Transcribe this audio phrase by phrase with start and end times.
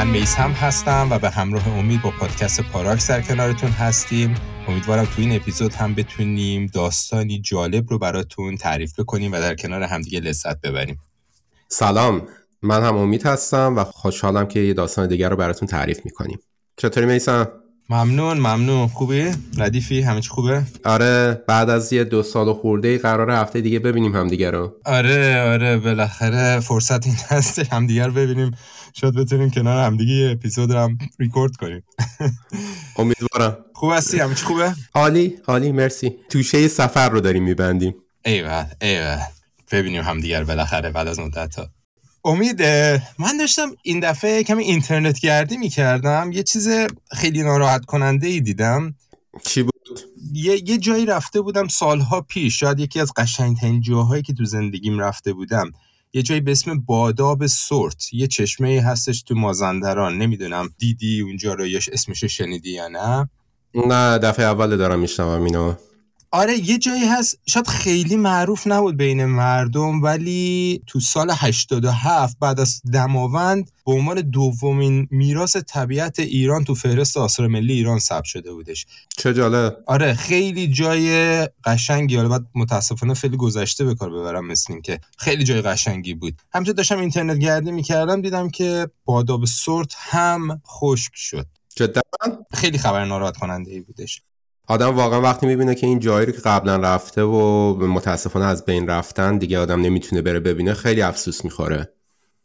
[0.00, 4.34] من میسم هستم و به همراه امید با پادکست پاراکس در کنارتون هستیم
[4.68, 9.82] امیدوارم تو این اپیزود هم بتونیم داستانی جالب رو براتون تعریف بکنیم و در کنار
[9.82, 10.98] همدیگه لذت ببریم
[11.68, 12.22] سلام
[12.62, 16.38] من هم امید هستم و خوشحالم که یه داستان دیگر رو براتون تعریف می‌کنیم
[16.76, 17.48] چطوری میسم؟
[17.90, 22.98] ممنون ممنون خوبی؟ ردیفی همه چی خوبه؟ آره بعد از یه دو سال و خورده
[22.98, 28.50] قرار هفته دیگه ببینیم همدیگه رو آره آره بالاخره فرصت این هست همدیگه ببینیم
[28.92, 31.82] شاید بتونیم کنار همدیگه یه اپیزود هم ریکورد کنیم.
[32.96, 33.56] امیدوارم.
[33.74, 36.16] خوب هستی؟ همه چی خوبه؟ عالی عالی مرسی.
[36.28, 37.94] توشه سفر رو داریم میبندیم.
[38.24, 39.18] ایول ایول
[39.72, 41.68] ببینیم همدیگر بالاخره بعد از مدت ها
[42.24, 42.62] امید
[43.18, 46.32] من داشتم این دفعه کمی اینترنت گردی می‌کردم.
[46.32, 46.68] یه چیز
[47.12, 48.94] خیلی ناراحت کننده ای دیدم.
[49.44, 50.00] چی بود؟
[50.32, 52.60] یه, یه جایی رفته بودم سالها پیش.
[52.60, 55.70] شاید یکی از قشنگترین جاهایی که تو زندگیم رفته بودم.
[56.12, 60.18] یه جایی به اسم باداب سورت یه چشمه هستش تو مازندران.
[60.18, 63.28] نمی‌دونم دیدی اونجا رو اسمش شنیدی یا نه؟
[63.74, 65.74] نه دفعه اول دارم میشنوم اینو.
[66.32, 72.60] آره یه جایی هست شاید خیلی معروف نبود بین مردم ولی تو سال 87 بعد
[72.60, 78.52] از دماوند به عنوان دومین میراث طبیعت ایران تو فهرست آثار ملی ایران ثبت شده
[78.52, 78.86] بودش.
[79.16, 79.76] چه جالب.
[79.86, 85.44] آره خیلی جای قشنگی حالا بعد متاسفانه خیلی گذشته به کار ببرم مثل که خیلی
[85.44, 86.42] جای قشنگی بود.
[86.52, 91.46] همینطور داشتم اینترنت گردی می‌کردم دیدم که باداب سرت هم خشک شد.
[91.76, 92.00] جدا؟
[92.54, 94.22] خیلی خبر ناراحت کننده ای بودش.
[94.70, 98.86] آدم واقعا وقتی می‌بینه که این جایی رو که قبلا رفته و متاسفانه از بین
[98.86, 101.88] رفتن دیگه آدم نمی‌تونه بره ببینه خیلی افسوس می‌خوره.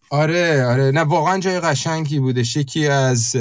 [0.09, 0.91] آره آره.
[0.91, 2.55] نه واقعا جای قشنگی بودش.
[2.55, 3.35] یکی از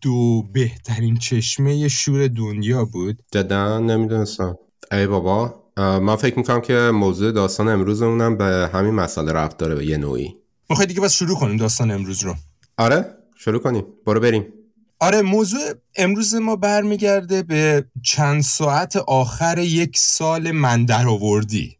[0.00, 3.22] دو بهترین چشمه شور دنیا بود.
[3.32, 4.58] جدا نمی‌دونستم.
[4.92, 5.54] ای بابا.
[5.76, 10.36] من فکر می‌کنم که موضوع داستان امروزمونم به همین مسئله رفت داره به یه نوعی.
[10.70, 12.34] می‌خوای دیگه بس شروع کنیم داستان امروز رو.
[12.78, 13.06] آره
[13.36, 13.84] شروع کنیم.
[14.06, 14.46] برو بریم.
[15.02, 15.60] آره موضوع
[15.96, 21.76] امروز ما برمیگرده به چند ساعت آخر یک سال من در آوردی.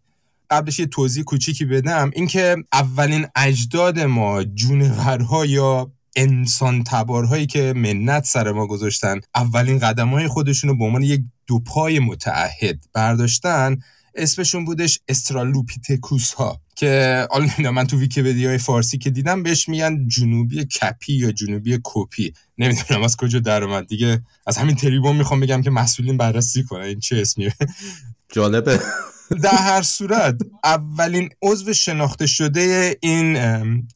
[0.50, 2.10] قبلش یه توضیح کوچیکی بدم.
[2.14, 10.08] اینکه اولین اجداد ما جونورها یا انسان تبارهایی که منت سر ما گذاشتن اولین قدم
[10.08, 13.78] های خودشون رو به عنوان یک دو پای متعهد برداشتن.
[14.14, 20.64] اسمشون بودش استرالوپیتکوس ها که حالا من تو ویکیپدیای فارسی که دیدم بهش میگن جنوبی
[20.64, 22.32] کپی یا جنوبی کپی.
[22.58, 23.86] نمی‌دونم از کجا در اومد.
[23.86, 27.54] دیگه از همین تریبون می‌خوام بگم که مسئولین بررسی کنه این چه اسمیه.
[28.32, 28.80] جالبه.
[29.42, 33.38] در هر صورت اولین عضو شناخته شده این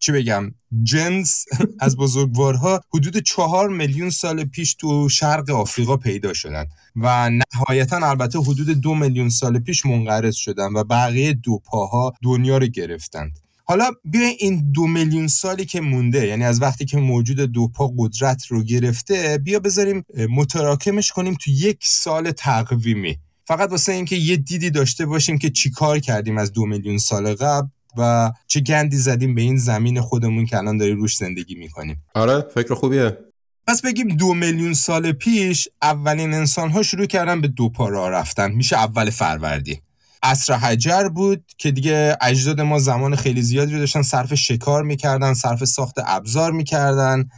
[0.01, 1.45] چی بگم جنس
[1.81, 6.67] از بزرگوارها حدود چهار میلیون سال پیش تو شرق آفریقا پیدا شدن
[6.97, 12.59] و نهایتا البته حدود دو میلیون سال پیش منقرض شدن و بقیه دو پاها دنیا
[12.59, 13.39] رو گرفتند.
[13.69, 17.93] حالا بیا این دو میلیون سالی که مونده یعنی از وقتی که موجود دو پا
[17.99, 23.19] قدرت رو گرفته بیا بذاریم متراکمش کنیم تو یک سال تقویمی.
[23.47, 27.69] فقط واسه اینکه یه دیدی داشته باشیم که چیکار کردیم از دو میلیون سال قبل
[27.99, 32.03] و چه گندی زدیم به این زمین خودمون که الان داریم روش زندگی می‌کنیم.
[32.15, 33.19] آره فکر خوبیه.
[33.67, 38.11] پس بگیم دو میلیون سال پیش اولین انسان ها شروع کردن به دو پا راه
[38.11, 38.53] رفتن.
[38.53, 39.77] میشه اول فروردین.
[40.23, 45.35] عصر حجر بود که دیگه اجداد ما زمان خیلی زیادی رو داشتن صرف شکار می‌کردن
[45.35, 47.29] صرف ساخت ابزار می‌کردن.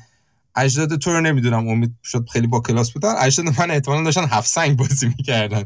[0.58, 4.48] اجداد تو رو نمی‌دونم امید شد خیلی با کلاس بودن اجداد من احتمالا داشتن هفت
[4.50, 5.64] سنگ بازی می‌کردن.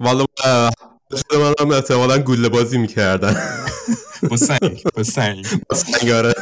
[0.00, 0.24] والا
[1.40, 3.36] من هم احتمالا گوله بازی می‌کردن.
[4.30, 5.46] با سنگ با سنگ.
[5.70, 6.34] با سنگ آره.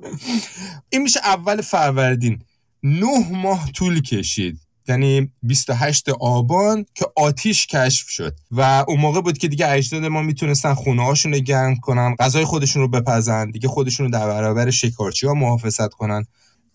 [0.90, 2.42] این میشه اول فروردین.
[2.82, 4.60] نه ماه طول کشید.
[4.88, 8.36] یعنی 28 آبان که آتیش کشف شد.
[8.50, 12.44] و اون موقع بود که دیگه اجداد ما می‌تونستن خونه هاشون رو گرم کنن غذای
[12.44, 16.26] خودشون رو بپزن دیگه خودشون رو در برابر شکارچی ها محافظت کنن.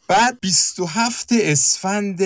[0.07, 2.21] بعد 27 اسفند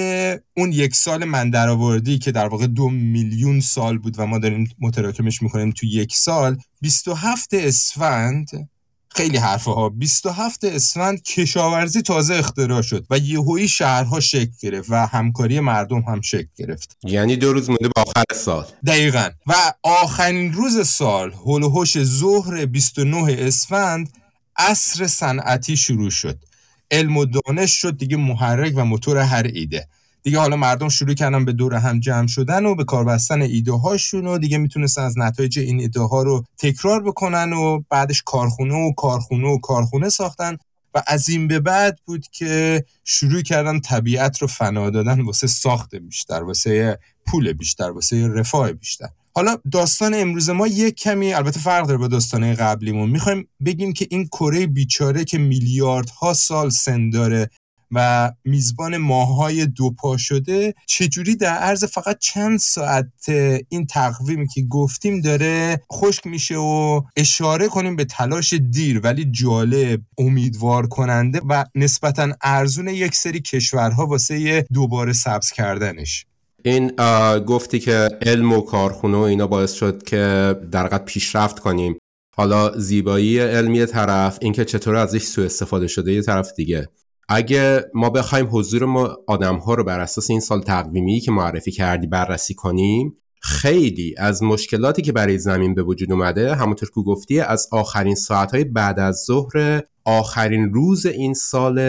[0.58, 4.76] اون یک سال من درآوردی که در واقع دو میلیون سال بود و ما داریم
[4.80, 8.70] متراکمش می‌کنیم تو یک سال 27 اسفند
[9.16, 15.08] خیلی حرفه ها 27 اسفند کشاورزی تازه اختراع شد و یهویی شهرها شکل گرفت و
[15.08, 16.98] همکاری مردم هم شکل گرفت.
[17.04, 18.66] یعنی دو روز مونده به آخر سال.
[18.86, 19.30] دقیقا.
[19.48, 19.54] و
[19.84, 24.14] آخرین روز سال هول و ظهر 29 اسفند
[24.58, 26.49] عصر صنعتی شروع شد.
[26.92, 29.88] علم و دانش شد دیگه محرک و موتور هر ایده.
[30.24, 33.72] دیگه حالا مردم شروع کردن به دور هم جمع شدن و به کار بستن ایده
[33.72, 38.74] هاشون و دیگه می‌تونستن از نتایج این ایده ها رو تکرار بکنن و بعدش کارخونه
[38.74, 40.58] و کارخونه و کارخونه ساختن.
[40.94, 45.96] و از این به بعد بود که شروع کردن طبیعت رو فنا دادن واسه ساخت
[45.96, 49.10] بیشتر واسه پول بیشتر واسه رفاه بیشتر.
[49.36, 53.10] حالا داستان امروز ما یک کمی البته فرق داره با داستانه قبلیمون.
[53.10, 57.50] می‌خوایم بگیم که این کره بیچاره که میلیاردها سال سن داره
[57.92, 63.30] و میزبان ماهای دوپا شده چجوری در عرض فقط چند ساعت
[63.70, 70.02] این تقویمی که گفتیم داره خشک میشه و اشاره کنیم به تلاش دیر ولی جالب
[70.18, 76.26] امیدوار کننده و نسبتا ارزون یک سری کشورها واسه دوباره سبز کردنش.
[76.64, 76.92] این
[77.40, 81.98] گفتی که علم و کارخونه و اینا باعث شد که در پیشرفت کنیم.
[82.36, 86.90] حالا زیبایی علمی طرف اینکه چطور ازش سوء استفاده شده یه طرف دیگه.
[87.30, 91.72] اگه ما بخوایم حضور ما آدم ها رو بر اساس این سال تقویمی که معرفی
[91.72, 97.40] کردی بررسی کنیم خیلی از مشکلاتی که برای زمین به وجود اومده همونطور که گفتی
[97.40, 101.80] از آخرین ساعتهای بعد از ظهر آخرین روز این سال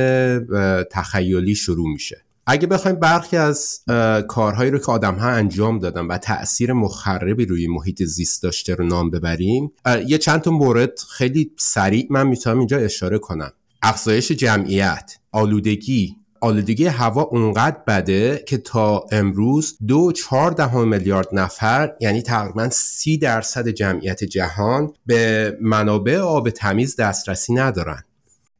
[0.90, 2.24] تخیلی شروع میشه.
[2.46, 3.80] اگه بخوایم برخی از
[4.28, 8.84] کارهایی رو که آدم ها انجام دادن و تاثیر مخربی روی محیط زیست داشته رو
[8.84, 9.72] نام ببریم
[10.06, 13.52] یه چند تا مورد خیلی سریع من می‌تونم اینجا اشاره کنم.
[13.82, 16.16] افزایش جمعیت آلودگی.
[16.42, 23.18] آلودگی هوا اونقدر بده که تا امروز دو چهار دهم میلیارد نفر یعنی تقریبا سی
[23.18, 28.04] درصد جمعیت جهان به منابع آب تمیز دسترسی ندارن.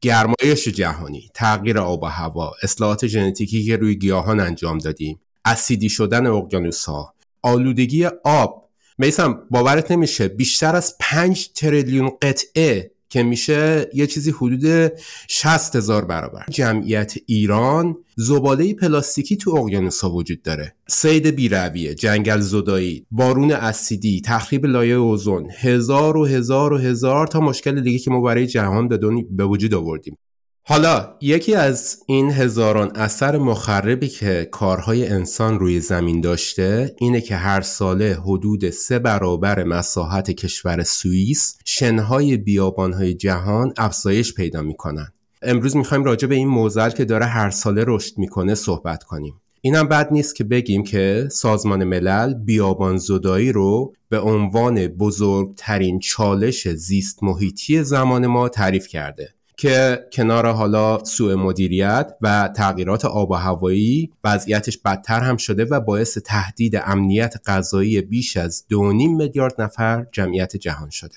[0.01, 6.27] گرمایش جهانی، تغییر آب و هوا، اصلاحات ژنتیکی که روی گیاهان انجام دادیم، اسیدی شدن
[6.27, 8.71] اقیانوس ها، آلودگی آب.
[8.99, 14.93] میسم باورت نمیشه بیشتر از 5 تریلیون قطعه که میشه یه چیزی حدود
[15.29, 16.45] 60 هزار برابر.
[16.51, 20.75] جمعیت ایران زباله پلاستیکی تو اقیانوس ها وجود داره.
[20.89, 27.41] سید بیرویه جنگل زدایی بارون اسیدی تخریب لایه اوزون هزار و هزار و هزار تا
[27.41, 28.99] مشکل دیگه که ما برای جهان به,
[29.31, 30.17] به وجود آوردیم.
[30.63, 37.37] حالا یکی از این هزاران اثر مخربی که کارهای انسان روی زمین داشته اینه که
[37.37, 45.13] هر ساله حدود سه برابر مساحت کشور سوئیس شنهای بیابانهای جهان افزایش پیدا می‌کنن.
[45.43, 49.35] امروز می‌خوایم راجع به این موزل که داره هر ساله رشد می‌کنه صحبت کنیم.
[49.61, 56.69] اینم بد نیست که بگیم که سازمان ملل بیابان زدایی رو به عنوان بزرگترین چالش
[56.69, 59.35] زیست محیطی زمان ما تعریف کرده.
[59.61, 65.81] که کنار حالا سوء مدیریت و تغییرات آب و هوایی وضعیتش بدتر هم شده و
[65.81, 71.15] باعث تهدید امنیت غذایی بیش از دو میلیارد نفر جمعیت جهان شده.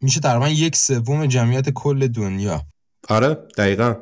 [0.00, 2.62] میشه تقریبا یک سوم جمعیت کل دنیا.
[3.08, 3.94] آره دقیقا.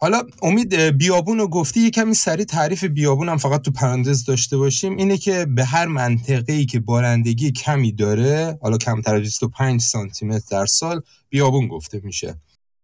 [0.00, 4.56] حالا امید بیابون رو گفتی یه کمی سریع تعریف بیابون هم فقط تو پرندز داشته
[4.56, 4.96] باشیم.
[4.96, 10.26] اینه که به هر منطقه ای که بارندگی کمی داره حالا کمتر از 25 سانتی
[10.26, 12.34] متر در سال بیابون گفته میشه.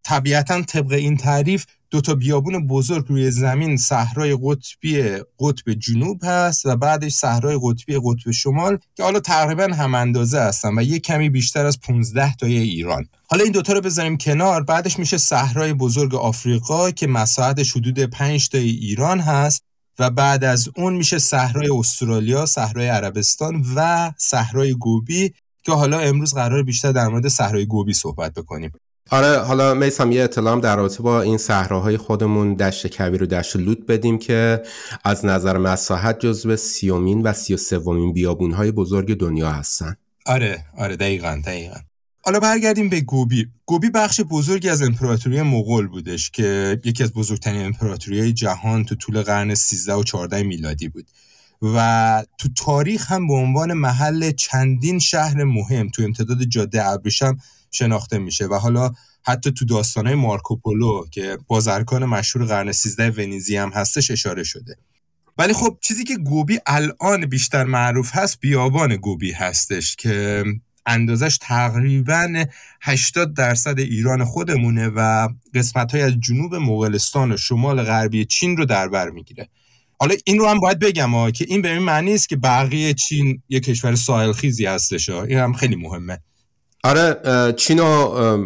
[0.03, 5.03] طبیعتا طبق این تعریف دو تا بیابون بزرگ روی زمین صحرای قطبی
[5.39, 10.79] قطب جنوب هست و بعدش صحرای قطبی قطب شمال که حالا تقریبا هم اندازه هستن
[10.79, 14.99] و یک کمی بیشتر از 15 تای ایران حالا این دوتا رو بذاریم کنار بعدش
[14.99, 19.63] میشه صحرای بزرگ آفریقا که مساحتش حدود 5 تای ایران هست
[19.99, 25.33] و بعد از اون میشه صحرای استرالیا، صحرای عربستان و صحرای گوبی
[25.63, 28.73] که حالا امروز قرار بیشتر در مورد صحرای گوبی صحبت بکنیم.
[29.11, 33.57] آره حالا میسم یه اطلاعم در رابطه با این صحراهای خودمون دشت کبیر و دشت
[33.57, 34.63] لوت بدیم که
[35.05, 39.97] از نظر مساحت جزو سیومین و سی و سومین بیابونهای بزرگ دنیا هستن.
[40.27, 41.77] آره آره دقیقا دقیقا.
[42.23, 43.47] حالا برگردیم به گوبی.
[43.67, 49.23] گوبی بخش بزرگی از امپراتوری مغول بودش که یکی از بزرگترین امپراتوری جهان تو طول
[49.23, 51.07] قرن 13 و 14 میلادی بود.
[51.65, 57.39] و تو تاریخ هم به عنوان محل چندین شهر مهم تو امتداد جاده ابریشم
[57.71, 58.91] شناخته میشه و حالا
[59.27, 64.77] حتی تو داستانهای مارکوپولو که بازرگان مشهور قرن 13 ونیزی هم هستش اشاره شده.
[65.39, 70.45] ولی خب چیزی که گوبی الان بیشتر معروف هست بیابان گوبی هستش که
[70.87, 72.45] اندازش تقریبا
[72.83, 78.65] 80 درصد ایران خودمونه و قسمت های از جنوب مغولستان و شمال غربی چین رو
[78.65, 79.49] در بر می‌گیره.
[80.01, 83.43] حالا این رو هم باید بگم که این به این معنی است که بقیه چین
[83.49, 86.19] یه کشور ساحل خیزی هستش این هم خیلی مهمه.
[86.85, 87.87] آره چین رو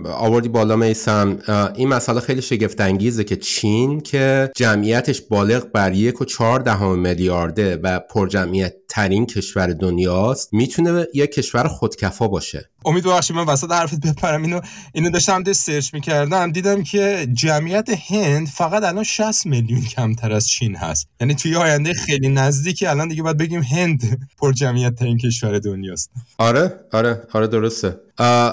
[0.06, 1.38] آوردی بالا میسم.
[1.76, 6.98] این مسئله خیلی شگفت انگیزه که چین که جمعیتش بالغ بر یک و چهار دهم
[6.98, 12.70] میلیارده و پرجمعیت ترین کشور دنیاست می‌تونه یک کشور خودکفا باشه.
[12.84, 14.42] امید ببخشید من وسط حرفت بپرم.
[14.42, 14.60] اینو
[14.92, 16.52] اینو داشتم ده سرچ می‌کردم.
[16.52, 21.08] دیدم که جمعیت هند فقط الان 60 میلیون کمتر از چین هست.
[21.20, 26.10] یعنی توی آینده خیلی نزدیکی الان دیگه باید بگیم هند پر جمعیت ترین کشور دنیاست.
[26.38, 27.96] آره آره آره درسته.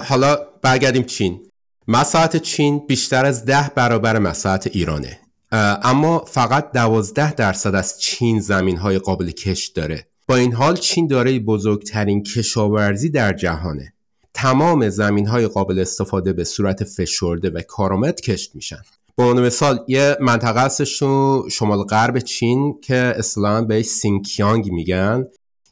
[0.05, 1.39] حالا برگردیم چین.
[1.87, 5.19] مساحت چین بیشتر از ده برابر مساحت ایرانه.
[5.83, 10.05] اما فقط دوازده درصد از چین زمین های قابل کشت داره.
[10.27, 13.93] با این حال چین دارای بزرگترین کشاورزی در جهانه.
[14.33, 18.81] تمام زمین های قابل استفاده به صورت فشرده و کارآمد کشت میشن.
[19.17, 21.03] به عنوان مثال یه منطقه هستش
[21.51, 25.25] شمال غرب چین که اصطلاحا بهش سینکیانگ میگن.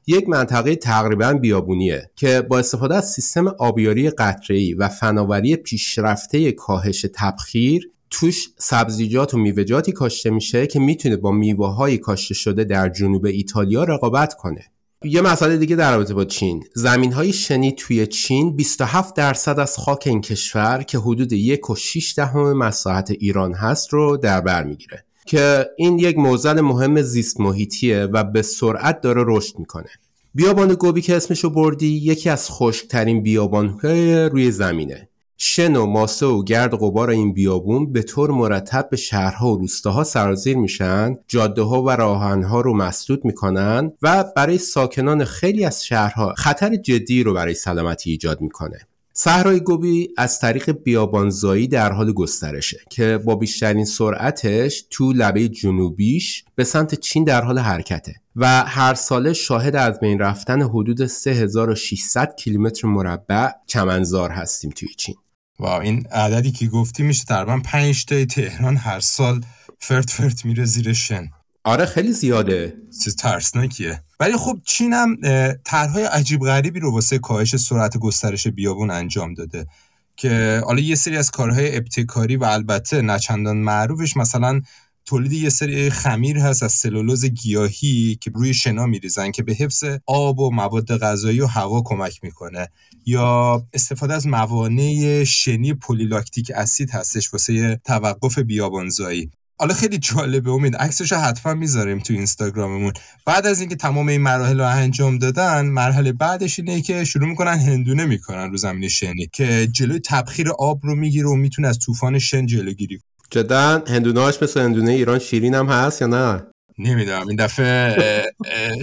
[0.07, 7.05] یک منطقه تقریبا بیابونیه که با استفاده از سیستم آبیاری قطره‌ای و فناوری پیشرفته کاهش
[7.15, 12.89] تبخیر توش سبزیجات و میوه‌جاتی کاشته میشه که می‌تونه با میوه های کاشته شده در
[12.89, 14.62] جنوب ایتالیا رقابت کنه.
[15.03, 16.63] یه مسئله دیگه در رابطه با چین.
[16.75, 21.75] زمین های شنی توی چین 27 درصد از خاک این کشور که حدود یک و
[21.75, 25.05] 6 دهم مساحت ایران هست رو در بر می‌گیره.
[25.25, 29.89] که این یک موزل مهم زیست محیطیه و به سرعت داره رشد می‌کنه.
[30.35, 35.09] بیابان گوبی که اسمشو بردی یکی از خشکترین بیابانهای روی زمینه.
[35.37, 40.03] شن و ماسه و گرد غبار این بیابون به طور مرتب به شهرها و روستاها
[40.03, 46.33] سرازیر میشن جاده ها و راهنها رو مسدود می‌کنن و برای ساکنان خیلی از شهرها
[46.37, 48.87] خطر جدی رو برای سلامتی ایجاد می‌کنه.
[49.15, 56.46] صحرای گوبی از طریق بیابانزایی در حال گسترشه که با بیشترین سرعتش تو لبه جنوبیش
[56.55, 62.36] به سمت چین در حال حرکته و هر ساله شاهد از بین رفتن حدود 3600
[62.36, 65.15] کیلومتر مربع چمنزار هستیم توی چین.
[65.60, 69.41] و این عددی که گفتی میشه تقریبا 5 تای تهران هر سال
[69.79, 71.29] فرت فرت میره زیر شن.
[71.65, 72.74] آره خیلی زیاده.
[73.03, 74.03] چیز ترسناکیه.
[74.20, 75.17] ولی خب چین هم
[75.63, 79.67] طرحهای عجیب غریبی رو واسه کاهش سرعت گسترش بیابون انجام داده
[80.15, 84.62] که حالا یه سری از کارهای ابتکاری و البته نچندان معروفش مثلا
[85.05, 89.84] تولید یه سری خمیر هست از سلولوز گیاهی که روی شنا میریزن که به حفظ
[90.05, 92.70] آب و مواد غذایی و هوا کمک می‌کنه.
[93.05, 99.32] یا استفاده از موانع شنی پلیلاکتیک اسید هستش واسه توقف بیابانزایی.
[99.60, 100.51] حالا خیلی جالبه.
[100.51, 102.93] امید عکسش رو حتما می‌ذاریم تو اینستاگراممون.
[103.25, 107.60] بعد از اینکه تمام این مراحل رو انجام دادن مرحله بعدش اینه که شروع می‌کنن
[107.60, 112.19] هندونه می‌کنن رو زمین شنی که جلوی تبخیر آب رو می‌گیره و می‌تونه از طوفان
[112.19, 113.00] شن جلوگیری
[113.31, 116.43] جدا هندونهاش مثل هندونه ایران شیرین هم هست یا نه؟
[116.79, 117.27] نمی‌دونم.
[117.27, 118.24] این دفعه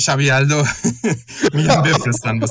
[0.01, 0.65] شب یلدو
[1.55, 2.41] میگم بفرستن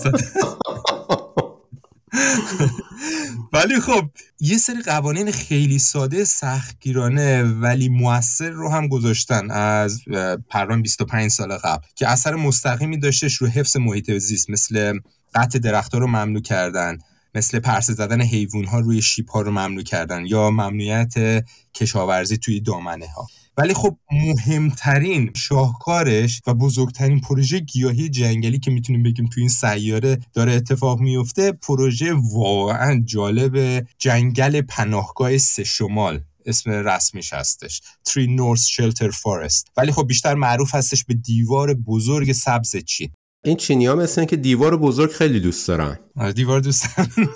[3.53, 10.01] ولی خب یه سری قوانین خیلی ساده سختگیرانه ولی موثر رو هم گذاشتن از
[10.49, 14.99] پروان 25 سال قبل که اثر مستقیمی داشتش رو حفظ محیط زیست مثل
[15.35, 16.97] قطع درختها رو ممنوع کردن
[17.35, 22.59] مثل پرسه زدن حیوان ها روی شیپ ها رو ممنوع کردن یا ممنوعیت کشاورزی توی
[22.59, 23.27] دامنه ها
[23.59, 30.19] ولی خب مهمترین شاهکارش و بزرگترین پروژه گیاهی جنگلی که می‌تونیم بگیم توی این سیاره
[30.33, 36.19] داره اتفاق میفته پروژه واقعا جالب جنگل پناهگاه سه شمال.
[36.45, 37.81] اسم رسمیش هستش.
[38.05, 43.09] تری نورس شلتر فارست ولی خب بیشتر معروف هستش به دیوار بزرگ سبز چین.
[43.43, 45.99] این چینی ها مثل که دیوار بزرگ خیلی دوست دارن.
[46.15, 47.29] آره دیوار دوست دارن.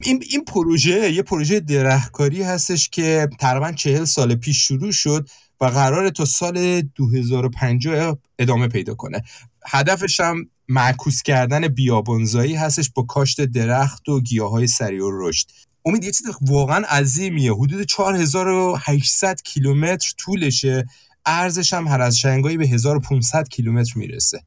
[0.00, 5.28] این این پروژه یه پروژه درختکاری هستش که تقریبا چهل سال پیش شروع شد
[5.60, 9.22] و قرار تا سال 2050 ادامه پیدا کنه.
[9.66, 15.46] هدفش هم معکوس کردن بیابانزایی هستش با کاشت درخت و گیاه های سریع و رشد.
[15.84, 17.54] امید یه چیز واقعا عظیمیه.
[17.54, 20.86] حدود 4800 کیلومتر طولشه.
[21.26, 24.42] ارزش هم هر از شنگایی به 1500 کیلومتر می‌رسه.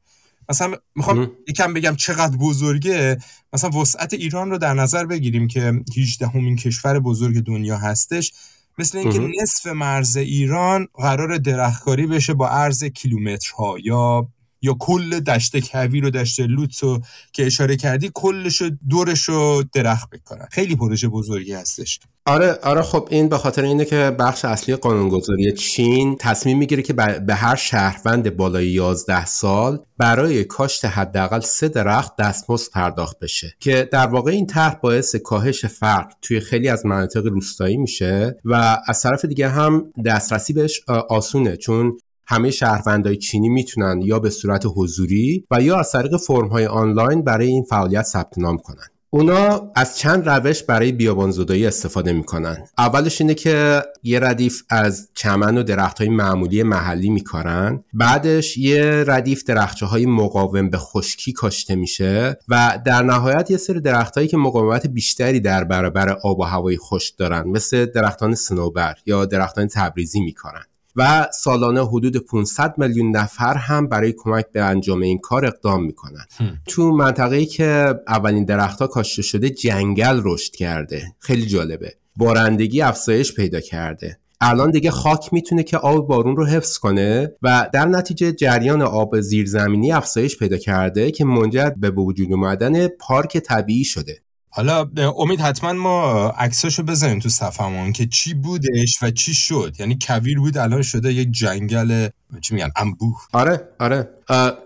[0.48, 3.18] مثلا می‌خوام یکم بگم چقدر بزرگه.
[3.52, 8.32] مثلا وسعت ایران رو در نظر بگیریم که 18 همین کشور بزرگ دنیا هستش.
[8.78, 14.28] مثل اینکه نصف مرز ایران قرار درختکاری بشه با عرض کیلومترها یا
[14.62, 17.00] یا کل دشت کویر و دشت لوتسو
[17.32, 22.00] که اشاره کردی کلش دورش رو درخت بکنن خیلی پروژه بزرگی هستش.
[22.28, 26.92] آره آره خب این به خاطر اینه که بخش اصلی قانونگذاری چین تصمیم می‌گیره که
[27.26, 33.54] به هر شهروند بالای 11 سال برای کاشت حداقل سه درخت دستمزد پرداخت بشه.
[33.60, 38.78] که در واقع این طرح باعث کاهش فرق توی خیلی از مناطق روستایی میشه و
[38.86, 41.56] از طرف دیگه هم دسترسی بهش آسونه.
[41.56, 47.24] چون همه شهروندای چینی می‌تونن یا به صورت حضوری و یا از طریق فرم‌های آنلاین
[47.24, 48.86] برای این فعالیت ثبت نام کنن.
[49.10, 52.64] اونا از چند روش برای بیابانزدایی استفاده می‌کنن.
[52.78, 57.84] اولش اینه که یه ردیف از چمن و درخت های معمولی محلی میکارن.
[57.92, 63.80] بعدش یه ردیف درخچه های مقاوم به خشکی کاشته میشه و در نهایت یه سری
[63.80, 68.94] درخت هایی که مقاومت بیشتری در برابر آب و هوای خشک دارن مثل درختان سنوبر
[69.06, 70.64] یا درختان تبریزی میکارن.
[70.96, 76.24] و سالانه حدود 500 میلیون نفر هم برای کمک به انجام این کار اقدام می‌کنن
[76.66, 81.02] تو منطقه‌ای که اولین درختها کاشته شده جنگل رشد کرده.
[81.18, 81.94] خیلی جالبه.
[82.16, 84.18] بارندگی افزایش پیدا کرده.
[84.40, 89.20] الان دیگه خاک می‌تونه که آب بارون رو حفظ کنه و در نتیجه جریان آب
[89.20, 94.22] زیرزمینی افزایش پیدا کرده که منجر به وجود اومدن پارک طبیعی شده.
[94.56, 99.76] حالا امید حتما ما عکساشو بزنیم تو صفحمون که چی بودش و چی شد.
[99.78, 102.08] یعنی کویر بود الان شده یک جنگل
[102.40, 103.16] چی میگن انبوه.
[103.32, 104.08] آره آره.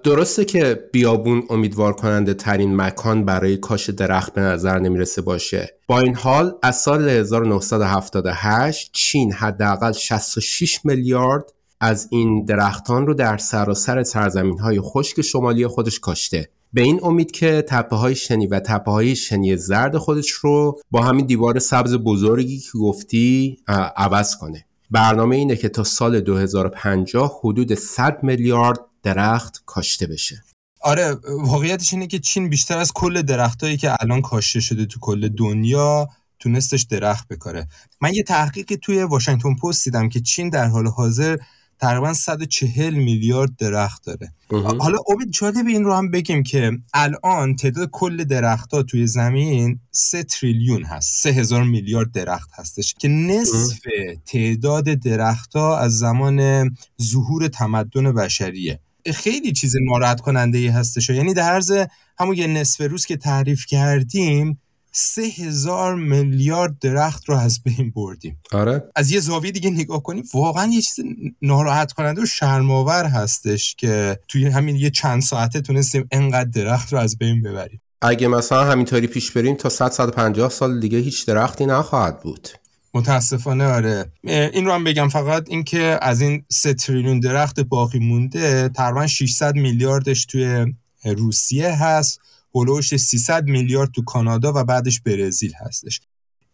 [0.05, 5.69] درسته که بیابون امیدوار کننده ترین مکان برای کاش درخت به نظر نمی‌رسه باشه.
[5.87, 11.45] با این حال از سال 1978 چین حداقل 66 میلیارد
[11.81, 16.49] از این درختان رو در سراسر سرزمین های خشک شمالی خودش کاشته.
[16.73, 21.03] به این امید که تپه های شنی و تپه های شنی زرد خودش رو با
[21.03, 23.59] همین دیوار سبز بزرگی که گفتی
[23.97, 24.65] عوض کنه.
[24.91, 30.43] برنامه اینه که تا سال 2050 حدود 100 میلیارد درخت کاشته بشه.
[30.81, 35.29] آره واقعیتش اینه که چین بیشتر از کل درختهایی که الان کاشته شده تو کل
[35.29, 36.09] دنیا
[36.39, 37.69] تونستش درخت بکاره.
[38.01, 41.39] من یه تحقیقی توی واشنگتن پست دیدم که چین در حال حاضر
[41.81, 44.33] تقریبا 140 میلیارد درخت داره.
[44.51, 50.23] حالا امید جالب این رو هم بگیم که الان تعداد کل درختها توی زمین 3
[50.23, 51.23] تریلیون هست.
[51.23, 53.79] 3 هزار میلیارد درخت هستش که نصف
[54.27, 56.71] تعداد درختها از زمان
[57.03, 58.81] ظهور تمدن بشریه.
[59.15, 61.73] خیلی چیز ناراحت کننده ای هستش یعنی در عرض
[62.19, 64.61] همون یه نصف روز که تعریف کردیم
[64.93, 68.41] سه هزار میلیارد درخت رو از بین بردیم.
[68.53, 68.85] آره.
[68.97, 71.05] از یه زاویه دیگه نگاه کنیم واقعا یه چیز
[71.43, 76.99] ناراحت کننده و شرماور هستش که توی همین یه چند ساعته تونستیم انقدر درخت رو
[76.99, 77.81] از بین ببریم.
[78.03, 82.49] اگه مثلا همینطوری پیش بریم تا 100 150 سال دیگه هیچ درختی نخواهد بود.
[82.95, 84.13] متاسفانه آره.
[84.25, 89.55] این رو هم بگم فقط اینکه از این 3 تریلیون درخت باقی مونده تقریبا 600
[89.55, 92.21] میلیاردش توی روسیه هست.
[92.55, 96.01] هلوش 300 میلیارد تو کانادا و بعدش برزیل هستش.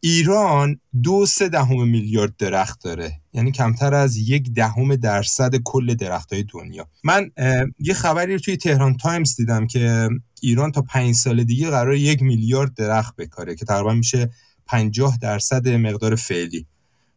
[0.01, 3.21] ایران دو سه دهم میلیارد درخت داره.
[3.33, 6.89] یعنی کمتر از یک دهم درصد کل درخت های دنیا.
[7.05, 7.31] من
[7.79, 10.09] یه خبری رو توی تهران تایمز دیدم که
[10.43, 14.31] ایران تا پنج سال دیگه قرار یک میلیارد درخت بکاره که تقریبا میشه
[14.67, 16.67] 50 درصد مقدار فعلی.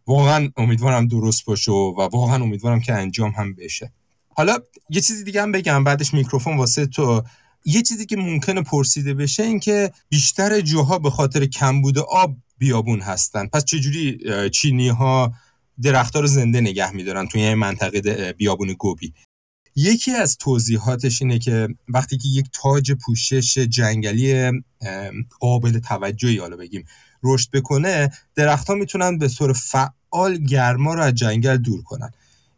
[0.07, 3.91] واقعا امیدوارم درست باشه و واقعا امیدوارم که انجام هم بشه.
[4.35, 4.57] حالا
[4.89, 7.23] یه چیزی دیگه هم بگم بعدش میکروفون واسه تو
[7.65, 13.01] یه چیزی که ممکنه پرسیده بشه این که بیشتر جاها به خاطر کمبود آب بیابون
[13.01, 13.47] هستن.
[13.47, 14.19] پس چجوری
[14.49, 15.33] چینی ها
[15.81, 19.13] درختها رو زنده نگه میدارن توی این منطقه بیابون گوبی؟
[19.75, 24.51] یکی از توضیحاتش اینه که وقتی که یک تاج پوشش جنگلی
[25.39, 26.85] قابل توجهی حالا بگیم
[27.23, 32.11] رشد بکنه درختها می‌تونن به طور فعال گرما رو از جنگل دور کنن.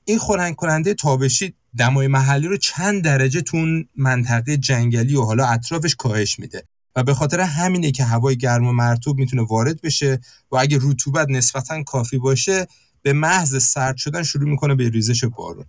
[0.06, 3.58] این خنک کننده تابشی دمای محلی رو چند درجه تو
[3.96, 6.64] منطقه جنگلی و حالا اطرافش کاهش میده.
[6.96, 10.20] و به خاطر همینه که هوای گرم و مرتوب می‌تونه وارد بشه
[10.52, 12.68] و اگه رطوبت نسبتا کافی باشه
[13.02, 15.66] به محض سرد شدن شروع می‌کنه به ریزش بارون.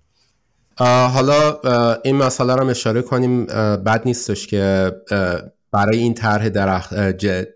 [1.08, 1.60] حالا
[2.04, 3.46] این مسئله رو اشاره کنیم.
[3.76, 4.92] بد نیستش که
[5.72, 6.94] برای این طرح درخت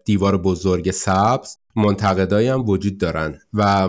[0.04, 3.38] دیوار بزرگ سبز منتقدایی هم وجود دارن.
[3.52, 3.88] و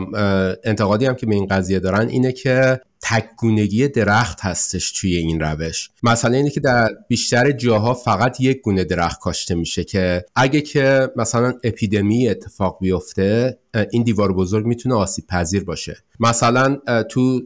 [0.63, 5.89] انتقادی هم که به این قضیه دارن اینه که تکگونگی درخت هستش توی این روش.
[6.03, 11.11] مثلا اینه که در بیشتر جاها فقط یک گونه درخت کاشته میشه که اگه که
[11.15, 13.59] مثلا اپیدمی اتفاق بیفته
[13.91, 15.97] این دیوار بزرگ می‌تونه آسیب پذیر باشه.
[16.19, 16.77] مثلا
[17.09, 17.41] تو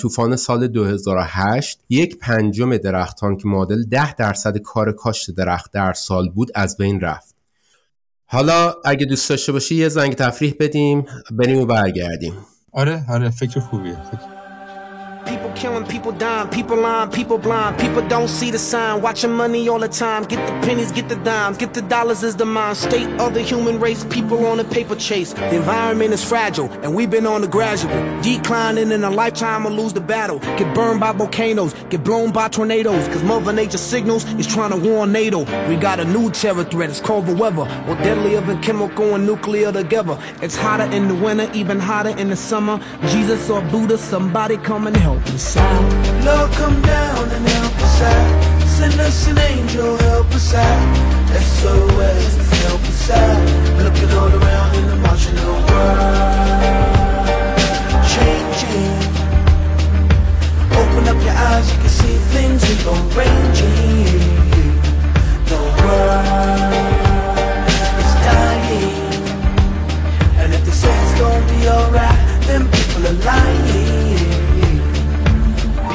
[0.00, 6.28] طوفان سال 2008 یک پنجم درختان که معادل 10 درصد کار کاشت درخت در سال
[6.28, 7.34] بود از بین رفت.
[8.26, 12.34] حالا اگه دوست داشته باشی یه زنگ تفریح بدیم بریم و برگردیم.
[12.72, 14.35] آره آره فکر خوبیه فکر
[15.26, 17.78] People killing, people dying, people lying, people blind.
[17.80, 20.22] People don't see the sign, watching money all the time.
[20.22, 23.42] Get the pennies, get the dimes, get the dollars is the mind state of the
[23.42, 24.04] human race.
[24.04, 25.32] People on a paper chase.
[25.32, 27.90] The environment is fragile, and we've been on the gradual
[28.22, 30.38] declining in a lifetime or lose the battle.
[30.38, 33.08] Get burned by volcanoes, get blown by tornadoes.
[33.08, 35.40] Cause Mother Nature signals is trying to warn NATO.
[35.68, 37.64] We got a new terror threat, it's called the weather.
[37.86, 40.18] More deadlier than chemical and nuclear together.
[40.40, 42.78] It's hotter in the winter, even hotter in the summer.
[43.08, 46.24] Jesus or Buddha, somebody come and help help us out.
[46.24, 48.68] Lord, come down and help us out.
[48.68, 50.96] Send us an angel, help us out.
[51.32, 53.48] SOS, help us out.
[53.82, 56.36] Looking all around in the marginal world.
[58.14, 58.96] Changing.
[60.80, 64.04] Open up your eyes, you can see things are arranging.
[65.50, 66.26] The world
[68.02, 68.96] is dying.
[70.40, 74.35] And if they say it's gonna be alright, then people are lying.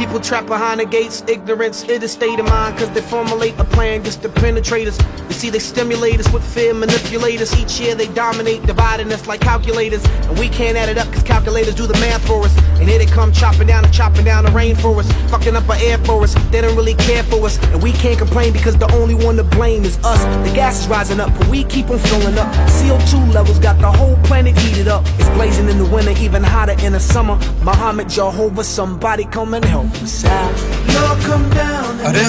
[0.02, 4.04] People trapped behind the gates, ignorance is state of mind, cause they formulate a plan
[4.04, 4.98] just to penetrate us.
[5.42, 7.58] See, they stimulate us with fear, manipulate us.
[7.60, 10.06] Each year they dominate, dividing us like calculators.
[10.06, 12.56] And we can't add it up because calculators do the math for us.
[12.80, 15.12] And here they come chopping down and chopping down the rain for us.
[15.32, 16.36] Fucking up our air for us.
[16.52, 17.58] They don't really care for us.
[17.70, 20.24] And we can't complain because the only one to blame is us.
[20.48, 22.54] The gas is rising up, but we keep on filling up.
[22.70, 25.04] CO2 levels got the whole planet heated up.
[25.18, 27.34] It's blazing in the winter, even hotter in the summer.
[27.64, 30.54] Muhammad Jehovah, somebody come and help us out.
[30.94, 32.26] Lord, come down آره.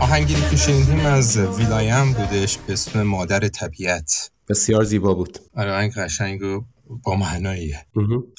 [0.00, 5.92] آهنگی که شنیدیم از ویلایم بودش به اسم مادر طبیعت بسیار زیبا بود آره آهنگ
[5.92, 6.64] قشنگ و
[7.02, 7.86] با معناییه.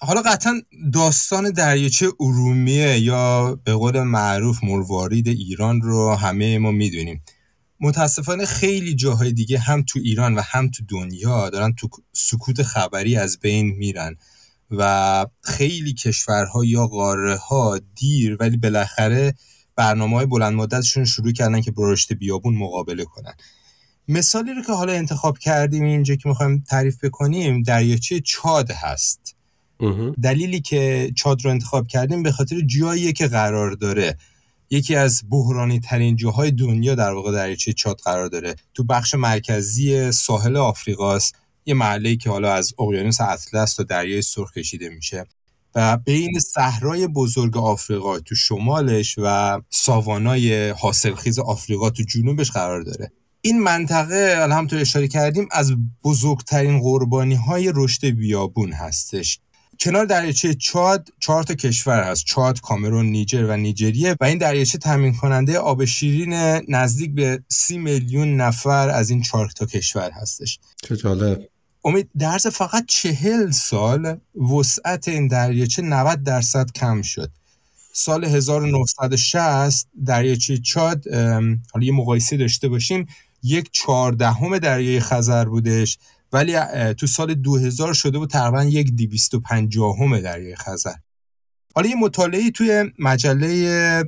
[0.01, 0.61] حالا قطعا
[0.93, 7.23] داستان دریاچه ارومیه یا به قول معروف مروارید ایران رو همه ما می‌دونیم
[7.79, 13.17] متاسفانه خیلی جاهای دیگه هم تو ایران و هم تو دنیا دارن تو سکوت خبری
[13.17, 14.15] از بین میرن
[14.71, 19.35] و خیلی کشورها یا قاره ها دیر ولی بالاخره
[19.75, 23.33] برنامه های بلند مدتشون شروع کردن که با رشد بیابون مقابله کنن.
[24.07, 29.35] مثالی رو که حالا انتخاب کردیم اینجا که می‌خوایم تعریف بکنیم دریاچه چاد هست.
[30.23, 34.17] دلیلی که چاد رو انتخاب کردیم به خاطر جاییه که قرار داره.
[34.69, 38.55] یکی از بحرانی ترین جاهای دنیا در واقع دریاچه چاد قرار داره.
[38.73, 41.35] تو بخش مرکزی ساحل آفریقاست.
[41.65, 45.25] یه محله که حالا از اقیانوس اطلس تا دریای سرخ کشیده میشه.
[45.75, 53.11] و بین صحرای بزرگ آفریقا تو شمالش و ساوانای حاصلخیز آفریقا تو جنوبش قرار داره.
[53.41, 59.39] این منطقه همطور اشاره کردیم از بزرگترین قربانی های رشد بیابون هستش.
[59.79, 64.77] کنار دریاچه چاد چهار تا کشور هست چاد، کامرون، نیجر و نیجریه و این دریاچه
[64.77, 66.33] تامین کننده آب شیرین
[66.67, 70.59] نزدیک به سی میلیون نفر از این چهار تا کشور هستش.
[70.83, 71.41] چه جالب.
[71.85, 74.17] امید در فقط چهل سال
[74.51, 77.31] وسعت این دریاچه 90 درصد کم شد.
[77.93, 81.13] سال 1960 دریاچه چاد
[81.73, 83.07] حالا یه مقایسه داشته باشیم
[83.43, 85.97] یک چهاردهم دریای خزر بودش
[86.33, 86.59] ولی
[86.93, 90.95] تو سال 2000 شده بود تقریبا یک دیویست و پنجاهم دریای خزر.
[91.77, 94.03] حالا یه مطالعه توی مجله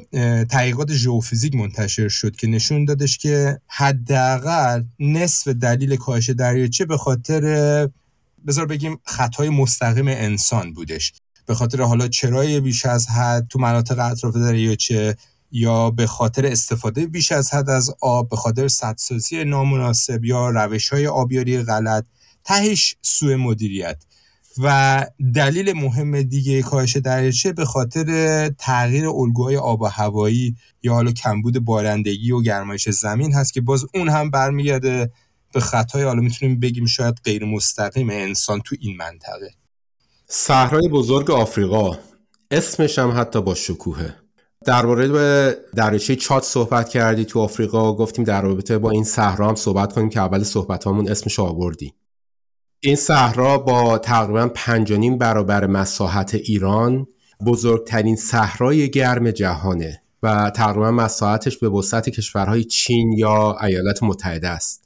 [0.50, 7.42] تحقیقات ژئوفیزیک منتشر شد که نشون دادش که حداقل نصف دلیل کاهش دریاچه به خاطر
[8.48, 11.14] بذار بگیم خطای مستقیم انسان بودش.
[11.46, 15.16] به خاطر حالا چرای بیش از حد تو مناطق اطراف دریاچه
[15.52, 20.90] یا به خاطر استفاده بیش از حد از آب به خاطر سدسازی نامناسب یا روش
[20.90, 22.06] های آبیاری غلط
[22.44, 24.04] تهش سوء مدیریت.
[24.64, 31.12] و دلیل مهم دیگه کاهش دریاچه به خاطر تغییر الگوهای آب و هوایی یا حالا
[31.12, 35.12] کمبود بارندگی و گرمایش زمین هست که باز اون هم برمیگرده
[35.54, 39.52] به خطای حالا می‌تونیم بگیم شاید غیر مستقیم انسان تو این منطقه.
[40.28, 41.98] صحرای بزرگ آفریقا
[42.52, 44.16] اسمش هم حتی با شکوهه.
[44.66, 49.94] درباره دریاچه چاد صحبت کردی تو آفریقا؟ گفتیم در رابطه با این صحرا هم صحبت
[49.94, 51.94] کنیم که اول صحبتامون اسمش آوردی.
[52.80, 57.08] این صحرا با تقریبا 5.5 برابر مساحت ایران
[57.46, 64.84] بزرگترین صحرای گرم جهانه و تقریبا مساحتش به وسعت کشورهای چین یا ایالات متحده است.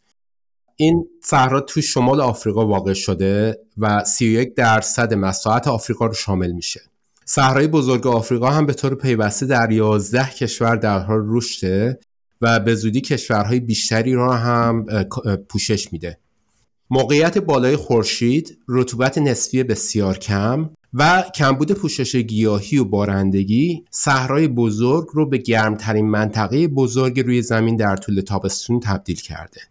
[0.75, 6.81] این صحرا تو شمال آفریقا واقع شده و 31 درصد مساحت آفریقا رو شامل میشه.
[7.25, 11.99] صحرای بزرگ آفریقا هم به طور پیوسته در 11 کشور در حال رشده
[12.41, 14.85] و به زودی کشورهای بیشتری را هم
[15.49, 16.17] پوشش میده.
[16.93, 25.07] موقعیت بالای خورشید، رطوبت نسبی بسیار کم و کمبود پوشش گیاهی و بارندگی صحرای بزرگ
[25.13, 29.61] رو به گرمترین منطقه بزرگ روی زمین در طول تابستون تبدیل کرده.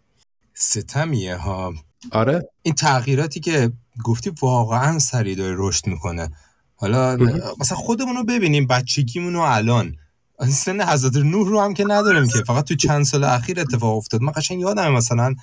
[0.53, 1.73] ستمیه ها.
[2.11, 2.49] آره.
[2.61, 3.71] این تغییراتی که
[4.03, 6.29] گفتی واقعا سریع داره رشد می‌کنه.
[6.75, 7.17] حالا
[7.59, 9.95] مثلا خودمون رو ببینیم بچگیمون رو الان.
[10.49, 12.43] سن حضرت نوح رو هم که نداریم که.
[12.43, 14.21] فقط تو چند سال اخیر اتفاق افتاد.
[14.21, 15.35] من قشنگ یادم مثلا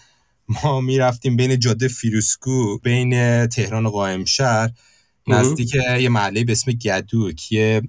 [0.49, 4.71] ما می‌رفتیم بین جاده فیروسکو بین تهران و قائم شهر.
[5.27, 7.53] نزدیک یه محله به اسم گدوک.
[7.53, 7.83] یه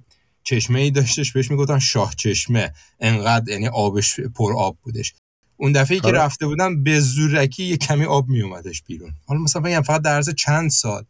[0.44, 2.74] چشمه ای داشتش بهش می‌گفتن شاه چشمه.
[3.00, 5.14] انقدر یعنی آبش پر آب بودش.
[5.58, 6.20] اون دفعه که آره.
[6.20, 9.12] رفته بودم به زورکی یه کمی آب میومدش بیرون.
[9.26, 11.04] حالا مثلا بگم فقط در عرض چند سال.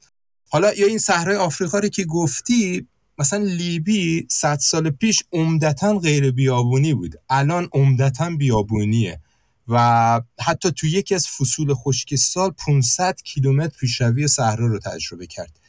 [0.49, 6.31] حالا یا این صحرای آفریقا رو که گفتی مثلا لیبی 100 سال پیش عمدتا غیر
[6.31, 7.15] بیابونی بود.
[7.29, 9.19] الان عمدتا بیابونیه.
[9.69, 15.59] و حتی تو یکی از فصول خشک سال 500 کیلومتر پیشروی صحرا رو تجربه کرد.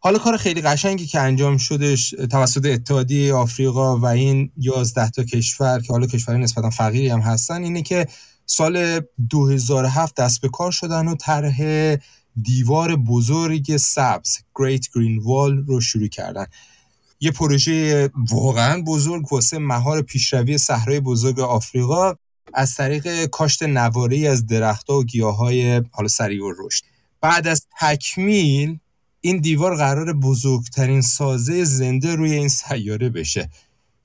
[0.00, 5.80] حالا کار خیلی قشنگی که انجام شدش توسط اتحادیه آفریقا و این 11 تا کشور
[5.80, 8.06] که حالا کشورهای نسبتا فقیری هم هستن اینه که
[8.46, 11.60] سال 2007 دست به کار شدن و طرح
[12.42, 16.46] دیوار بزرگ سبز Great Green Wall رو شروع کردن.
[17.20, 22.14] یه پروژه واقعا بزرگ واسه مهار پیشروی صحرای بزرگ آفریقا.
[22.54, 26.84] از طریق کاشت نواری از درختها و گیاهای حالا سریع و رشد.
[27.20, 28.78] بعد از تکمیل
[29.20, 33.50] این دیوار قرار بزرگترین سازه زنده روی این سیاره بشه.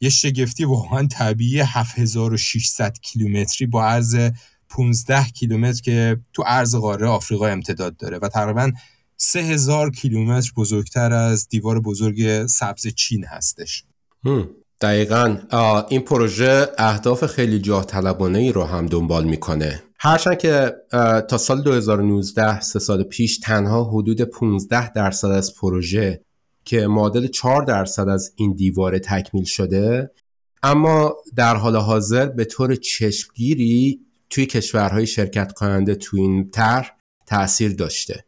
[0.02, 4.32] یه شگفتی واقعا طبیعی 7600 کیلومتری با عرض
[4.70, 8.72] 15 کیلومتر که تو عرض قاره آفریقا امتداد داره و تقریبا
[9.18, 13.84] 3000 کیلومتر بزرگتر از دیوار بزرگ سبز چین هستش.
[14.82, 15.38] دقیقا.
[15.90, 19.84] این پروژه اهداف خیلی جاه طلبانه ای رو هم دنبال می‌کنه.
[20.00, 20.76] هرچند که
[21.30, 26.22] تا سال 2019 سه سال پیش تنها حدود 15 درصد از پروژه
[26.66, 30.12] که معادل 4 درصد از این دیواره تکمیل شده
[30.64, 36.92] اما در حال حاضر به طور چشمگیری توی کشورهای شرکت کننده تو این طرح
[37.28, 38.26] تاثیر داشته.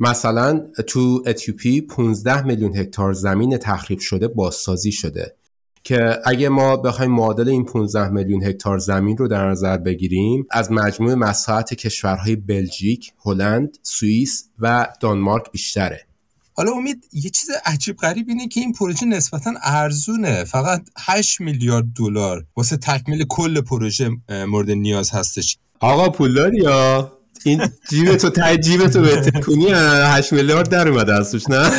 [0.00, 5.36] مثلا تو اتیوپی 15 میلیون هکتار زمین تخریب شده بازسازی شده.
[5.84, 10.72] که اگه ما بخوایم معادل این 15 میلیون هکتار زمین رو در نظر بگیریم از
[10.72, 16.06] مجموع مساحت کشورهای بلژیک، هلند، سوئیس و دانمارک بیشتره.
[16.52, 20.44] حالا امید یه چیز عجیب غریب اینه که این پروژه نسبتا ارزونه.
[20.44, 24.10] فقط 8 میلیارد دلار واسه تکمیل کل پروژه
[24.48, 25.58] مورد نیاز هستش.
[25.80, 27.12] آقا پول یا؟
[27.44, 31.70] این جیب تو تای جیب تو به تکونی 8 میلیارد در اومده ازش نه؟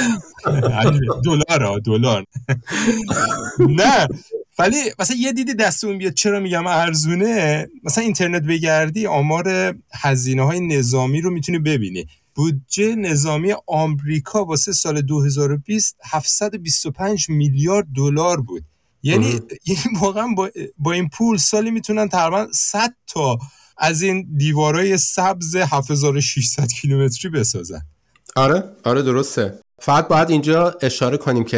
[1.25, 2.25] دلار دلار.
[3.79, 4.07] نه.
[4.59, 10.59] ولی مثلا یه دیدی دستون بیاد چرا میگم ارزونه؟ مثلا اینترنت بگردی آمار هزینه های
[10.59, 12.07] نظامی رو می‌تونی ببینی.
[12.35, 18.63] بودجه نظامی آمریکا واسه سال 2020 725 میلیارد دلار بود.
[19.03, 19.25] یعنی
[19.67, 23.39] یعنی واقعا با, با این پول سالی می‌تونن تقریبا 100 تا
[23.77, 27.81] از این دیوارای سبز 7600 کیلومتری بسازن.
[28.35, 28.63] آره.
[28.83, 29.59] آره درسته.
[29.79, 31.57] فقط باید اینجا اشاره کنیم که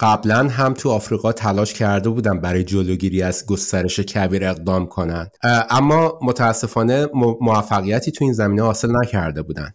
[0.00, 5.30] قبلا هم تو آفریقا تلاش کرده بودن برای جلوگیری از گسترش کبیر اقدام کنند
[5.70, 7.06] اما متاسفانه
[7.40, 9.74] موفقیتی تو این زمینه حاصل نکرده بودن.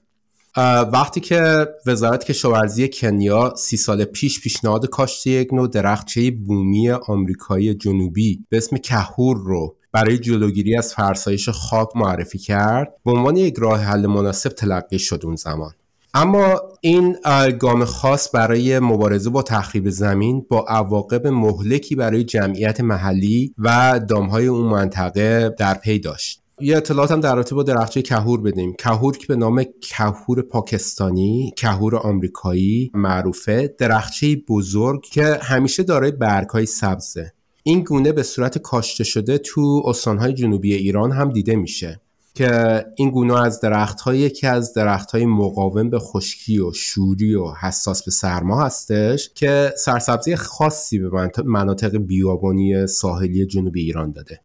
[0.94, 7.74] وقتی که وزارت کشاورزی کنیا سی سال پیش پیشنهاد کاشت یک نوع درختچه بومی آمریکایی
[7.74, 13.56] جنوبی به اسم کهور رو برای جلوگیری از فرسایش خاک معرفی کرد به عنوان یک
[13.58, 15.72] راه حل مناسب تلقی شد اون زمان.
[16.18, 17.18] اما این
[17.60, 24.48] گام خاص برای مبارزه با تخریب زمین با عواقب مهلکی برای جمعیت محلی و دامهای
[24.48, 26.42] اون منطقه در پی داشت.
[26.62, 28.74] یه اطلاعات هم در رابطه با درخچه کهور بدیم.
[28.74, 36.66] کهور که به نام کهور پاکستانی کهور آمریکایی معروفه درخچه بزرگ که همیشه دارای برگهای
[36.66, 37.34] سبزه.
[37.64, 42.02] این گونه به صورت کاشته شده تو استانهای جنوبی ایران هم دیده میشه.
[42.36, 47.36] که این گونه از درخت های یکی از درخت های مقاوم به خشکی و شوری
[47.36, 54.42] و حساس به سرما هستش که سرسبزی خاصی به مناطق بیابانی ساحلی جنوبی ایران داده.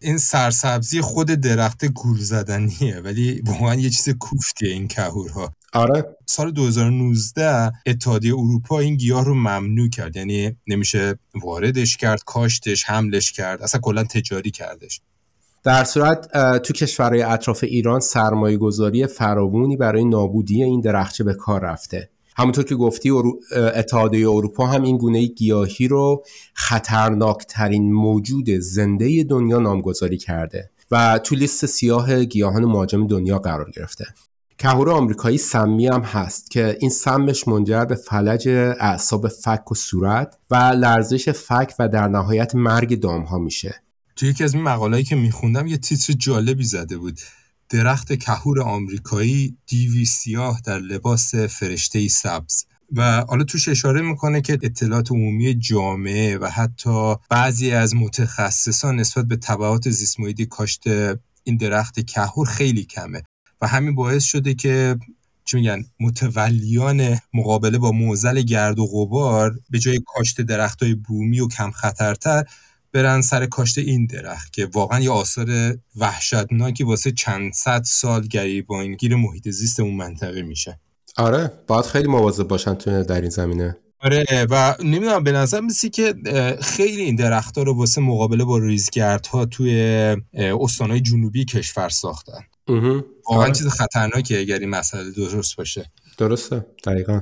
[0.00, 5.52] این سرسبزی خود درخت گول زدنیه ولی واقعا یه چیز کوفتیه این کهورها.
[5.72, 6.16] آره.
[6.26, 13.32] سال 2019 اتحادیه اروپا این گیاه رو ممنوع کرد یعنی نمیشه واردش کرد کاشتش حملش
[13.32, 15.00] کرد اصلا کلا تجاری کردش.
[15.64, 21.60] در صورت تو کشورهای اطراف ایران سرمایه گذاری فراوونی برای نابودی این درخچه به کار
[21.60, 22.10] رفته.
[22.36, 23.10] همونطور که گفتی
[23.56, 31.34] اتحادیه اروپا هم این گونه گیاهی رو خطرناکترین موجود زنده دنیا نامگذاری کرده و تو
[31.34, 34.06] لیست سیاه گیاهان مهاجم دنیا قرار گرفته.
[34.58, 38.48] کهور آمریکایی سمی هم هست که این سمش منجر به فلج
[38.80, 43.82] اعصاب فک و صورت و لرزش فک و در نهایت مرگ دام ها میشه.
[44.16, 47.20] تو یکی از این مقالهایی که میخوندم یه تیتر جالبی زده بود.
[47.68, 52.64] درخت کهور آمریکایی دیوی سیاه در لباس فرشته سبز.
[52.96, 59.24] و حالا توش اشاره می‌کنه که اطلاعات عمومی جامعه و حتی بعضی از متخصصان نسبت
[59.24, 60.82] به تبعات زیستمحیطی کاشت
[61.44, 63.22] این درخت کهور خیلی کمه.
[63.60, 64.96] و همین باعث شده که
[65.44, 71.40] چی میگن متولیان مقابله با موزل گرد و غبار به جای کاشت درخت های بومی
[71.40, 72.44] و کم خطرتر
[72.92, 79.16] برن سر کاشت این درخت که واقعا یه آثار وحشتناکی واسه چند صد سال گریبانگیر
[79.16, 80.80] محیط زیست اون منطقه میشه.
[81.16, 83.76] آره باید خیلی مواظب باشن تو در این زمینه.
[84.00, 86.14] آره و نمی‌دونم به نظر میسی که
[86.60, 89.76] خیلی این درختها رو واسه مقابله با ریزگردها توی
[90.34, 92.40] استانهای جنوبی کشور ساختن.
[92.68, 93.52] واقعا آره.
[93.52, 95.90] چیز خطرناکه اگر این مسئله درست باشه.
[96.18, 97.20] درسته دقیقا.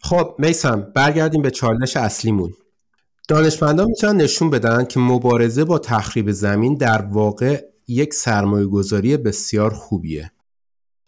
[0.00, 2.54] خب میسم برگردیم به چالش اصلیمون.
[3.28, 9.70] دانشمندان می‌تونن نشون بدن که مبارزه با تخریب زمین در واقع یک سرمایه گذاری بسیار
[9.74, 10.32] خوبیه.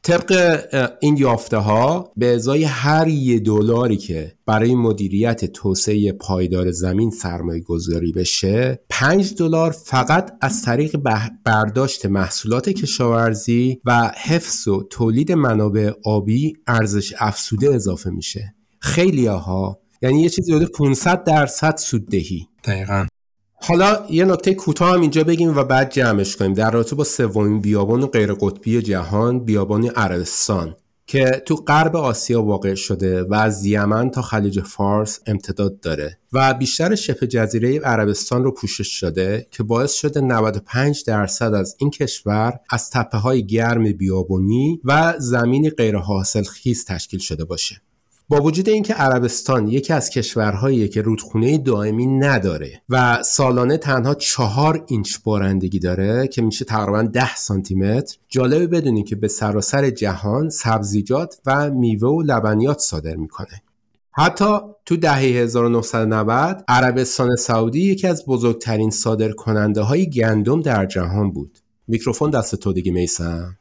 [0.02, 0.58] طبق
[1.00, 7.60] این یافته ها به ازای هر یه دلاری که برای مدیریت توسعه پایدار زمین سرمایه
[7.60, 10.96] گذاری بشه 5 دلار فقط از طریق
[11.44, 18.54] برداشت محصولات کشاورزی و حفظ و تولید منابع آبی ارزش افسوده اضافه میشه.
[18.80, 23.06] خیلی ها یعنی یه چیزی حدود 500 درصد سوددهی دقیقا.
[23.54, 26.52] حالا یه نکته کوتاه هم اینجا بگیم و بعد جمعش کنیم.
[26.52, 30.76] در رابطه با سومین بیابان غیر قطبی جهان بیابان عربستان
[31.06, 36.54] که تو غرب آسیا واقع شده و از یمن تا خلیج فارس امتداد داره و
[36.54, 42.52] بیشتر شبه جزیره عربستان رو پوشش شده که باعث شده 95 درصد از این کشور
[42.70, 47.83] از تپه های گرم بیابونی و زمین غیر حاصل خیز تشکیل شده باشه.
[48.28, 54.84] با وجود اینکه عربستان یکی از کشورهایی که رودخونه دائمی نداره و سالانه تنها چهار
[54.86, 60.50] اینچ بارندگی داره که میشه تقریبا 10 سانتی متر جالبه بدونی که به سراسر جهان
[60.50, 63.62] سبزیجات و میوه و لبنیات صادر می‌کنه.
[64.10, 71.30] حتی تو دهه 1990 عربستان سعودی یکی از بزرگترین صادر کننده های گندم در جهان
[71.30, 71.58] بود.
[71.88, 73.56] میکروفون دست تو دیگه میسم.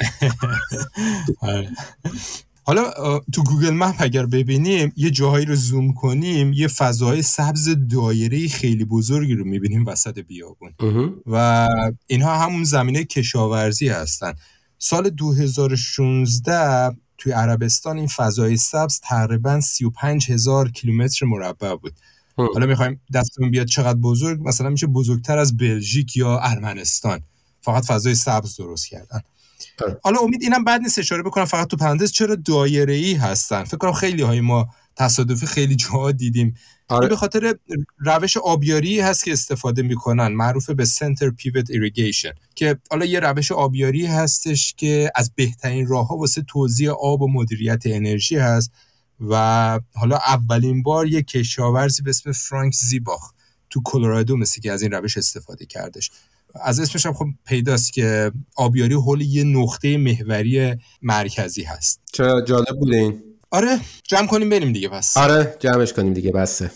[1.42, 1.68] آره.
[2.68, 2.92] حالا
[3.32, 8.84] تو گوگل مپ اگر ببینیم یه جاهایی رو زوم کنیم یه فضای سبز دایره خیلی
[8.84, 10.74] بزرگی رو می‌بینیم وسط بیابون.
[11.26, 11.68] و
[12.06, 14.32] اینها همون زمینه کشاورزی هستن.
[14.78, 21.92] سال 2016 توی عربستان این فضای سبز تقریبا 35 هزار کیلومتر مربع بود.
[22.36, 27.20] حالا می‌خوایم دستمون بیاد چقدر بزرگ مثلا میشه بزرگتر از بلژیک یا ارمنستان.
[27.60, 29.20] فقط فضای سبز درست کردن.
[30.02, 33.76] حالا امید اینم بعد نیست اشاره بکنم فقط تو پرانتز چرا دایره ای هستن؟ فکر
[33.76, 36.54] کنم خیلی های ما تصادفی خیلی جاها دیدیم.
[36.88, 37.08] آره.
[37.08, 37.54] به خاطر
[37.98, 43.52] روش آبیاری هست که استفاده می‌کنن معروف به center pivot irrigation که حالا یه روش
[43.52, 48.70] آبیاری هستش که از بهترین راه ها واسه توزیع آب و مدیریت انرژی هست
[49.20, 53.32] و حالا اولین بار یه کشاورزی به اسم فرانک زیباخ
[53.70, 56.10] تو کلرادو مثل که از این روش استفاده کردش.
[56.54, 62.00] از اسمش هم خب پیداست که آبیاری حول یه نقطه محوری مرکزی هست.
[62.12, 66.70] چه جالب بوده این؟ آره جمع کنیم بریم دیگه پس آره جمعش کنیم دیگه بسه.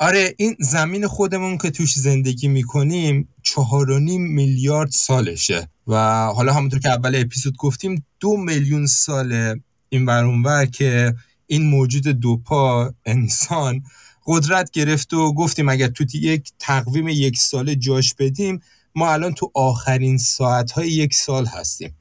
[0.00, 6.52] آره این زمین خودمون که توش زندگی می‌کنیم چهار و نیم میلیارد سالشه و حالا
[6.52, 11.14] همونطور که اول اپیزود گفتیم دو میلیون سال این ورونور که
[11.46, 13.82] این موجود دوپا انسان
[14.28, 18.60] قدرت گرفت و گفتیم اگر تو یک تقویم یک ساله جاش بدیم
[18.94, 21.94] ما الان تو آخرین ساعتهای یک سال هستیم.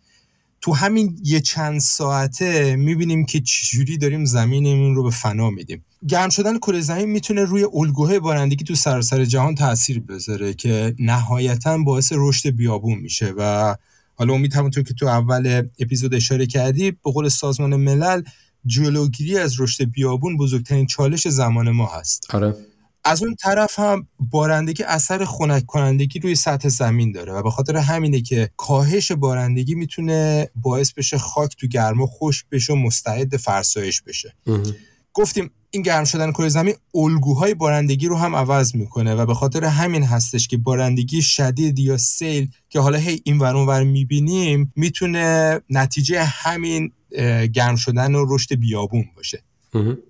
[0.61, 5.85] تو همین یه چند ساعته می‌بینیم که چجوری داریم زمینمون رو به فنا میدیم.
[6.07, 11.77] گرم شدن کره زمین می‌تونه روی الگوهای بارندگی تو سراسر جهان تاثیر بذاره که نهایتا
[11.77, 13.75] باعث رشد بیابون میشه و
[14.15, 18.21] حالا امید همونطور که تو اول اپیزود اشاره کردی به قول سازمان ملل
[18.65, 22.35] جلوگیری از رشد بیابون بزرگترین چالش زمان ما هست.
[22.35, 22.55] آره.
[23.03, 27.77] از اون طرف هم بارندگی اثر خنک کنندگی روی سطح زمین داره و به خاطر
[27.77, 34.01] همینه که کاهش بارندگی می‌تونه باعث بشه خاک تو گرما خشک بشه و مستعد فرسایش
[34.01, 34.33] بشه.
[35.13, 39.63] گفتیم این گرم شدن کره زمین الگوهای بارندگی رو هم عوض می‌کنه و به خاطر
[39.63, 45.59] همین هستش که بارندگی شدید یا سیل که حالا هی این ور ور می‌بینیم می‌تونه
[45.69, 46.91] نتیجه همین
[47.53, 49.43] گرم شدن و رشد بیابون باشه.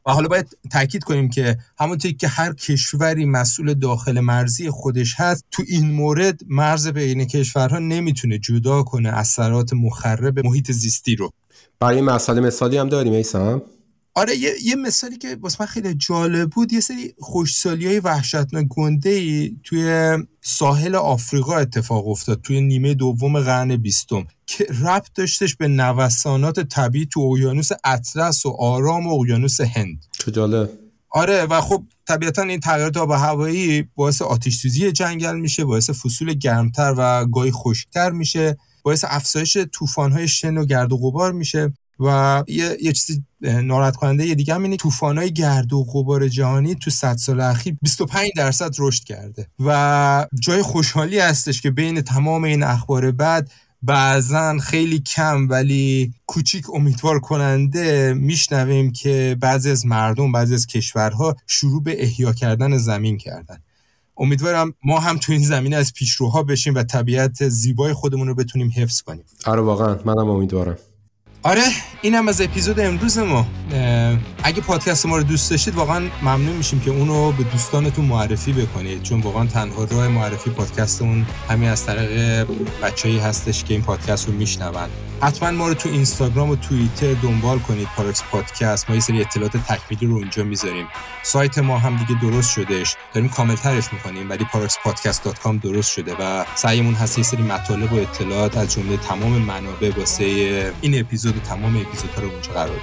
[0.05, 5.45] و حالا باید تاکید کنیم که همونطوری که هر کشوری مسئول داخل مرزی خودش هست
[5.51, 11.31] تو این مورد مرز بین کشورها نمی‌تونه جدا کنه اثرات مخرب محیط زیستی رو.
[11.79, 13.61] برای مسئله مثالی هم داریم ایسا
[14.17, 18.65] آره یه, یه مثالی که واسه من خیلی جالب بود یه سری خوشسالی های وحشتناک
[18.69, 25.55] گنده ای توی ساحل آفریقا اتفاق افتاد توی نیمه دوم قرن بیستم که ربط داشتش
[25.55, 30.05] به نوسانات طبیعی تو اقیانوس اطلس و آرام و اقیانوس هند.
[30.11, 30.69] چه جالب.
[31.09, 36.33] آره و خب طبیعتا این تغییرات آب هوایی باعث آتش سوزی جنگل میشه باعث فصول
[36.33, 41.73] گرمتر و گاهی خشکتر میشه باعث افزایش طوفان‌های شن و گرد و غبار میشه.
[41.99, 46.75] و یه, یه چیزی ناراحت کننده یه دیگه هم اینه طوفان‌های گرد و غبار جهانی
[46.75, 49.47] تو 100 سال اخیر 25 درصد رشد کرده.
[49.65, 53.49] و جای خوشحالی هستش که بین تمام این اخبار بد
[53.83, 61.35] بعضا خیلی کم ولی کوچیک امیدوار کننده میشنویم که بعضی از مردم بعضی از کشورها
[61.47, 63.57] شروع به احیا کردن زمین کردن.
[64.17, 68.71] امیدوارم ما هم تو این زمینه از پیشروها بشیم و طبیعت زیبای خودمون رو بتونیم
[68.75, 69.23] حفظ کنیم.
[69.45, 69.99] آره واقعا.
[70.05, 70.77] منم امیدوارم.
[71.49, 71.61] あれ
[71.97, 73.47] آره اینم از اپیزود امروز ما.
[74.43, 79.03] اگه پادکست ما رو دوست داشتید واقعا ممنون میشیم که اونو به دوستانتون معرفی بکنید
[79.03, 82.47] چون واقعا تنها راه معرفی پادکستمون همین از طریق
[82.83, 84.89] بچه‌ای هستش که این پادکست رو میشنون.
[85.21, 88.89] حتما ما رو تو اینستاگرام و توییتر دنبال کنید پارکس پادکست.
[88.89, 90.85] ما یه سری اطلاعات تکمیلی رو اونجا می‌ذاریم.
[91.23, 92.95] سایت ما هم دیگه درست شدهش.
[93.13, 97.95] داریم کامل ترش می‌کنیم ولی paraxpodcast.com درست شده و سعیمون هست یه سری مطالب و
[97.95, 100.23] اطلاعات از جمله تمام منابع واسه
[100.81, 102.79] این اپیزود و تمام اپیزودها رو اونجا قرار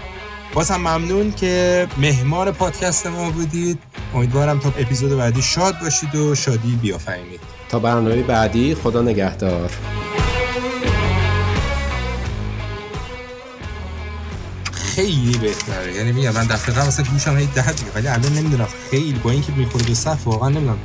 [0.55, 3.79] باز هم ممنون که مهمان پادکست ما بودید.
[4.15, 7.41] امیدوارم تا اپیزود بعدی شاد باشید و شادی بیافرینید.
[7.69, 9.71] تا برنامه بعدی خدا نگهدار.
[14.73, 15.95] خیلی بهتره.
[15.95, 19.53] یعنی میگم من دفعه قبل مثلا گوشم هی درد ولی الان نمی‌دونم خیلی با اینکه
[19.53, 20.79] می‌خوره به صف واقعا نمی‌دونم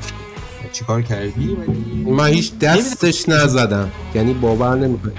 [0.74, 1.58] چیکار کردی.
[2.06, 3.92] من هیچ دستش نزدم.
[4.16, 5.14] یعنی باور نمی‌کنم.